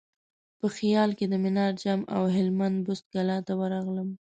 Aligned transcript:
په 0.59 0.67
خیال 0.77 1.09
کې 1.17 1.25
د 1.29 1.33
منار 1.43 1.73
جام 1.81 2.01
او 2.15 2.23
هلمند 2.35 2.77
بست 2.87 3.05
کلا 3.13 3.37
ته 3.47 3.53
ورغلم. 3.59 4.09